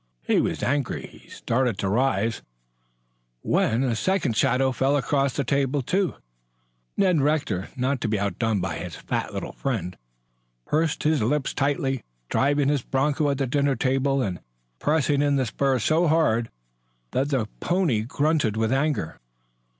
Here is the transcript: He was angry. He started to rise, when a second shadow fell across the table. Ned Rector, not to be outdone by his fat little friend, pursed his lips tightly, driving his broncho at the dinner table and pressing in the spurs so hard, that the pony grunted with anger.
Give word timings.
He 0.23 0.41
was 0.41 0.63
angry. 0.63 1.05
He 1.21 1.29
started 1.29 1.77
to 1.77 1.87
rise, 1.87 2.41
when 3.43 3.83
a 3.83 3.95
second 3.95 4.35
shadow 4.35 4.71
fell 4.71 4.97
across 4.97 5.35
the 5.35 5.43
table. 5.43 5.85
Ned 6.97 7.21
Rector, 7.21 7.69
not 7.77 8.01
to 8.01 8.07
be 8.07 8.17
outdone 8.19 8.59
by 8.59 8.77
his 8.77 8.95
fat 8.95 9.31
little 9.31 9.51
friend, 9.51 9.95
pursed 10.65 11.03
his 11.03 11.21
lips 11.21 11.53
tightly, 11.53 12.01
driving 12.29 12.67
his 12.67 12.81
broncho 12.81 13.29
at 13.29 13.37
the 13.37 13.45
dinner 13.45 13.75
table 13.75 14.23
and 14.23 14.39
pressing 14.79 15.21
in 15.21 15.35
the 15.35 15.45
spurs 15.45 15.83
so 15.83 16.07
hard, 16.07 16.49
that 17.11 17.29
the 17.29 17.45
pony 17.59 18.01
grunted 18.01 18.57
with 18.57 18.71
anger. 18.71 19.19